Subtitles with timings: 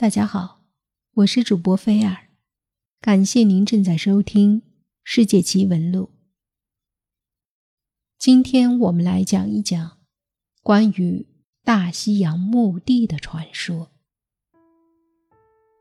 [0.00, 0.60] 大家好，
[1.14, 2.28] 我是主播菲尔，
[3.00, 4.60] 感谢您正在收听
[5.02, 6.04] 《世界奇闻录》。
[8.16, 9.98] 今天我们来讲一讲
[10.62, 11.26] 关于
[11.64, 13.90] 大西洋墓地的传说。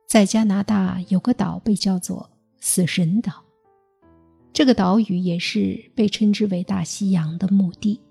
[0.07, 3.45] 在加拿大有个岛被叫做死神岛，
[4.51, 8.01] 这个岛屿也是被称之为大西洋的墓地。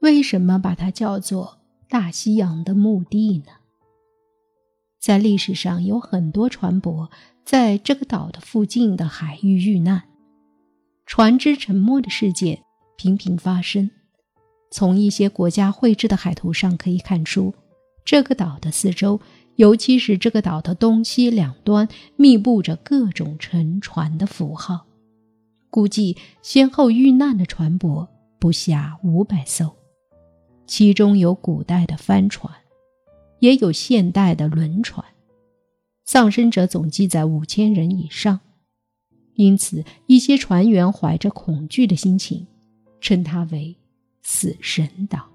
[0.00, 3.52] 为什么把它叫做大西洋的墓地呢？
[4.98, 7.08] 在历史上有很多船舶
[7.44, 10.02] 在这个岛的附近的海域遇难，
[11.04, 12.62] 船只沉没的事件
[12.96, 13.90] 频频发生。
[14.70, 17.54] 从一些国家绘制的海图上可以看出，
[18.04, 19.20] 这个岛的四周，
[19.54, 24.86] 尤其是这个岛的东西两端，密布着各种沉船的符号。
[25.70, 28.08] 估计先后遇难的船舶
[28.40, 29.76] 不下五百艘，
[30.66, 32.52] 其中有古代的帆船。
[33.38, 35.04] 也有现代的轮船，
[36.04, 38.40] 丧生者总计在五千人以上，
[39.34, 42.46] 因此一些船员怀着恐惧的心情，
[43.00, 43.76] 称它为
[44.22, 45.28] “死神岛”。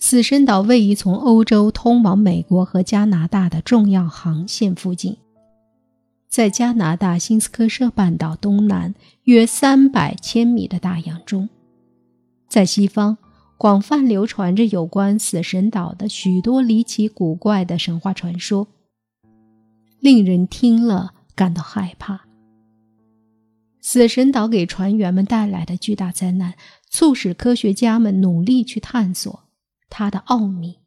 [0.00, 5.16] 死神岛位于从欧洲通往美国和加拿大的重要航线附近，
[6.28, 11.48] 在加拿大新斯科舍半岛东南约三百千米的大洋中，
[12.48, 13.18] 在西方。
[13.58, 18.68] 广泛流传着有关死神岛的许多离奇古怪的神话传说，
[19.98, 22.28] 令人听了感到害怕。
[23.80, 26.54] 死神岛给船员们带来的巨大灾难，
[26.88, 29.48] 促使科学家们努力去探索
[29.90, 30.78] 它的奥秘。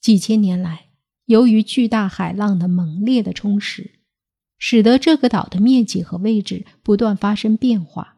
[0.00, 0.86] 几千年来，
[1.26, 3.92] 由于巨大海浪的猛烈的冲蚀，
[4.58, 8.16] 使得这个岛的面积和位置不断发生变化。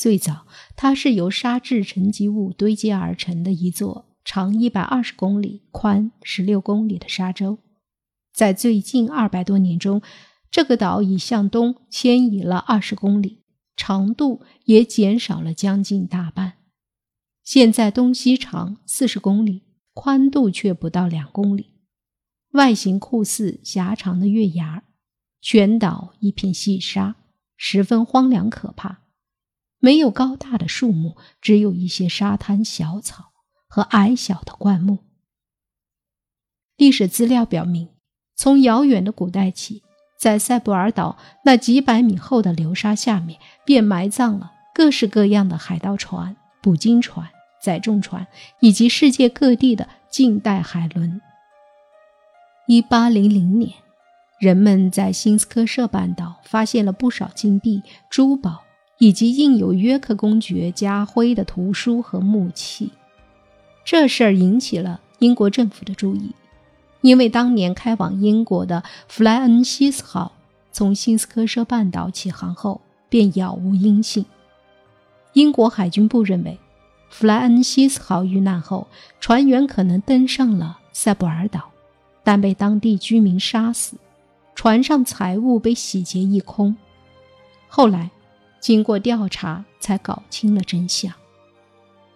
[0.00, 7.58] 最早，它是由沙质沉积物堆积而成的一座长一百二十公里、宽十六公里的沙洲。
[8.32, 10.00] 在最近二百多年中，
[10.50, 13.42] 这个岛已向东迁移了二十公里，
[13.76, 16.54] 长度也减少了将近大半。
[17.44, 21.74] 现在东西长四十公里，宽度却不到两公里，
[22.52, 24.82] 外形酷似狭长的月牙，
[25.42, 27.16] 全岛一片细沙，
[27.58, 29.00] 十分荒凉可怕。
[29.80, 33.32] 没有高大的树木，只有一些沙滩小草
[33.66, 34.98] 和矮小的灌木。
[36.76, 37.88] 历史资料表明，
[38.36, 39.82] 从遥远的古代起，
[40.18, 47.28] 在塞布尔岛那几百米厚的流沙下面，便埋葬了各式各样的海盗船、捕鲸船、
[47.62, 48.26] 载重船
[48.60, 51.20] 以及世界各地的近代海轮。
[52.66, 53.72] 一八零零年，
[54.38, 58.62] 人们在新斯科舍半岛发现了不少金币、珠宝。
[59.00, 62.90] 以及印有约克公爵家徽的图书和木器，
[63.82, 66.34] 这事儿引起了英国政府的注意，
[67.00, 70.32] 因为当年开往英国的弗莱恩西斯号
[70.70, 74.26] 从新斯科舍半岛起航后便杳无音信。
[75.32, 76.58] 英国海军部认为，
[77.08, 78.86] 弗莱恩西斯号遇难后，
[79.18, 81.70] 船员可能登上了塞布尔岛，
[82.22, 83.96] 但被当地居民杀死，
[84.54, 86.76] 船上财物被洗劫一空。
[87.66, 88.10] 后来。
[88.60, 91.12] 经过调查，才搞清了真相：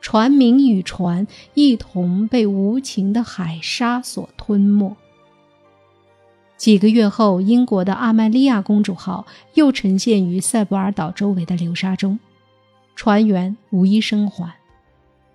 [0.00, 4.94] 船名与船一同被无情的海沙所吞没。
[6.56, 12.18] 几个月后，英国的阿麦利亚公主号又呈现于塞布尔岛周围的流沙中，
[12.94, 14.54] 船员无一生还。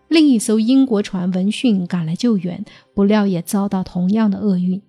[0.07, 2.63] 另一艘英国船“闻讯”赶来救援，
[2.95, 4.81] 不料也遭到同样的厄运。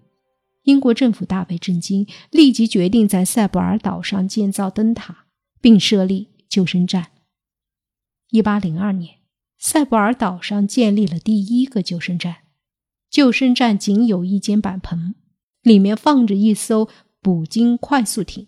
[0.62, 5.24] 英国政府大为震惊，立即决定在塞布尔岛上建造灯塔。
[5.60, 7.10] 并设立救生站。
[8.30, 9.16] 一八零二年，
[9.58, 12.36] 塞布尔岛上建立了第一个救生站。
[13.10, 15.14] 救生站仅有一间板棚，
[15.62, 16.88] 里面放着一艘
[17.20, 18.46] 捕鲸快速艇。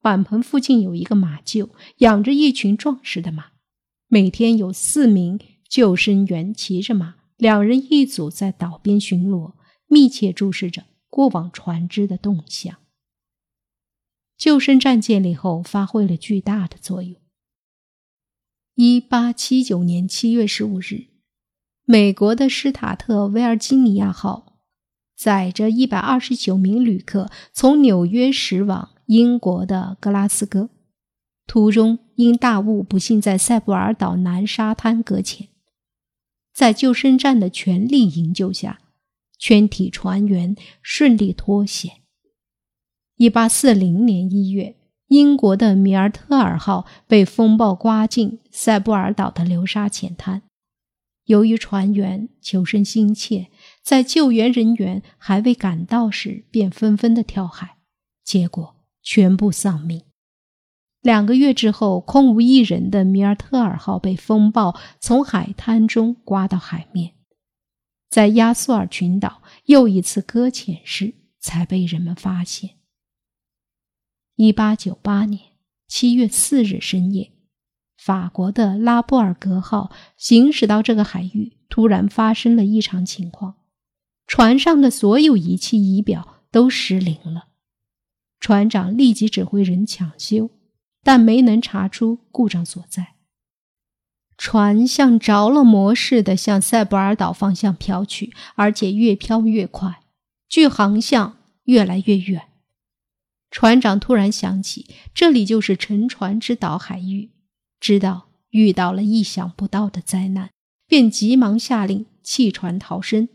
[0.00, 3.52] 板棚附近有一个马厩，养着一群壮实的马。
[4.08, 5.38] 每天有四名
[5.68, 9.52] 救生员骑着马，两人一组在岛边巡逻，
[9.86, 12.78] 密切注视着过往船只的动向。
[14.36, 17.16] 救生站建立后，发挥了巨大的作用。
[18.74, 21.08] 一八七九年七月十五日，
[21.84, 24.58] 美国的施塔特维尔基尼亚号
[25.16, 30.70] 载着一百二十九名旅客从纽约驶往英国的格拉斯哥，
[31.46, 35.48] 途中因大雾不幸在塞布尔岛南沙滩搁浅。
[36.52, 38.80] 在救生站的全力营救下，
[39.38, 42.01] 全体船员顺利脱险。
[43.16, 44.76] 一八四零年一月，
[45.08, 50.42] 英国的米尔特尔号被风暴刮进塞布尔岛的流沙浅滩。
[51.26, 53.48] 由于船员求生心切，
[53.82, 57.76] 在救援人员还未赶到时，便纷纷的跳海，
[58.24, 60.02] 结果全部丧命。
[61.00, 67.12] 两个月之后，空无一人的米尔特尔号被风暴从海滩中刮到海面，
[68.08, 72.70] 在亚速尔群岛又一次搁浅时，才被人们发现。
[74.36, 75.40] 一八九八年
[75.86, 77.32] 七月四日深夜。
[77.96, 83.56] 法国的拉布尔格号行驶到这个海域，突然发生了异常情况，
[84.26, 87.48] 船上的所有仪器仪表都失灵了。
[88.40, 90.50] 船长立即指挥人抢修，
[91.04, 93.14] 但没能查出故障所在。
[94.36, 100.00] 船像着了魔似的向塞布尔岛方向飘去，而且越飘越快，
[100.48, 102.48] 距航向越来越远。
[103.52, 107.30] 船长突然想起，这里就是沉船之岛海域。
[107.78, 110.50] 知道遇到了意想不到的灾难，
[110.86, 113.28] 便急忙下令弃船逃生。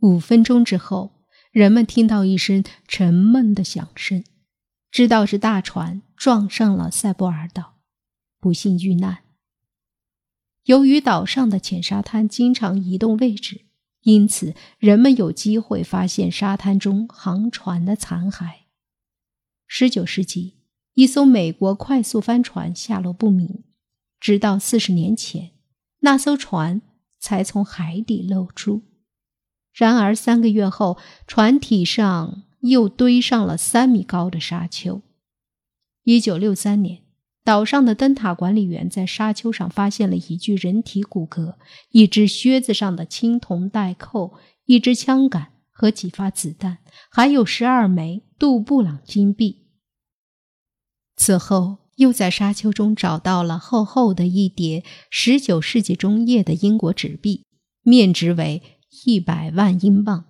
[0.00, 4.22] 五分钟之后，人们听到一声沉闷的响声，
[4.90, 7.78] 知道是大船撞上了塞布尔岛，
[8.38, 9.20] 不幸遇难。
[10.64, 13.62] 由于岛上的浅沙滩经常移动位置，
[14.02, 18.67] 因此人们有机会发现沙滩中航船的残骸。
[19.68, 20.54] 十九世纪。
[20.94, 23.62] 一艘美国快速帆船下落不明，
[24.18, 25.52] 直到四十年前，
[26.00, 26.82] 那艘船
[27.20, 28.82] 才从海底露出。
[29.72, 30.98] 然而三个月后，
[31.28, 35.02] 船体上又堆上了三米高的沙丘。
[36.02, 37.02] 一九六三年，
[37.44, 41.54] 岛上的灯塔管理员在沙丘上发现了一具人体骨骼、
[41.90, 46.78] 一只靴子上的青铜带扣、一支枪杆和几发子弹，
[47.08, 49.68] 还有十二枚杜布朗金币。
[51.14, 57.44] 此后，又在沙丘中找到了厚厚的一叠十九世纪中叶的英国纸币，
[57.82, 58.60] 面值为
[59.04, 60.24] 一百万英镑。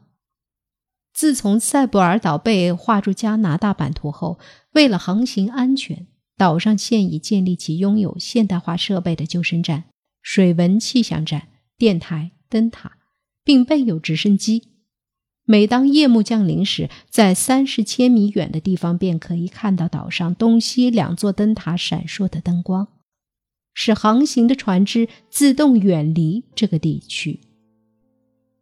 [1.15, 4.39] 自从塞布尔岛被划入加拿大版图后，
[4.73, 6.07] 为了航行安全，
[6.37, 9.85] 岛上现已建立起拥有现代化设备的救生站、
[10.21, 11.49] 水文气象站、
[11.79, 12.99] 电台、灯塔，
[13.43, 14.75] 并备有直升机。
[15.51, 22.89] 每当夜幕降临时，在三十千米远的地方便可以看到岛上东西两座灯塔闪烁的灯光，
[23.73, 27.41] 使航行的船只自动远离这个地区。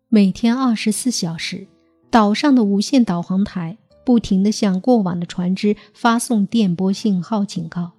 [0.08, 1.66] 每天二十四小时，
[2.08, 7.94] 岛上的无线导航台不停地向过往的船只发送电波信号警告。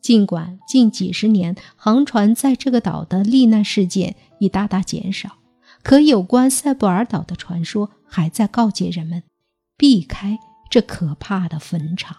[0.00, 5.36] 尽管近几十年航船在这个岛的罹难事件已大大减少。
[5.82, 9.22] 可有关塞布尔岛的传说还在告诫人们，
[9.78, 10.38] 避开
[10.70, 12.14] 这可怕的坟场。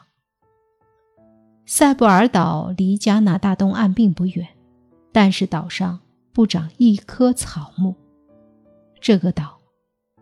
[1.67, 4.47] 塞布尔岛离加拿大东岸并不远，
[5.11, 5.99] 但是岛上
[6.33, 7.93] 不长一棵草木。
[8.99, 9.59] 这个岛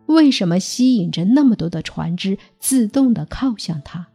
[0.04, 4.08] 为什么吸引着那么多的船只自动地靠向它？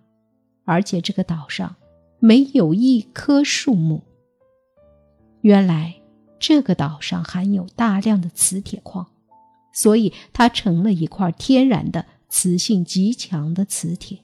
[0.64, 1.76] 而且这个岛上
[2.20, 4.04] 没有一棵树木。
[5.42, 5.96] 原来
[6.38, 9.08] 这个岛上含有大量的磁铁矿。
[9.78, 14.18] 所以它成了一块天然的磁性极强的磁铁。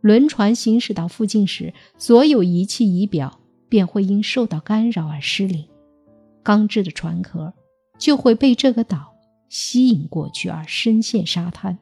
[0.00, 3.38] 轮船行驶到附近时，所有仪器仪表
[3.68, 5.64] 便会因受到干扰而失灵，
[6.42, 7.54] 钢制的船壳
[8.00, 9.14] 就会被这个岛
[9.48, 11.78] 吸引过去而深陷沙滩。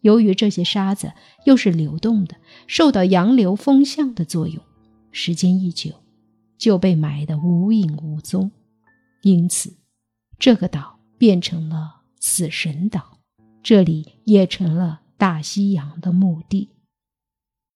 [0.00, 1.12] 由于这些沙子
[1.44, 2.34] 又是流动的，
[2.66, 4.60] 受到洋流风向的作用，
[5.12, 5.92] 时间一久
[6.58, 8.50] 就被埋得无影无踪。
[9.22, 9.76] 因此，
[10.36, 12.00] 这个岛变成了。
[12.26, 13.18] 死神岛，
[13.62, 16.70] 这里也成了大西洋的墓地。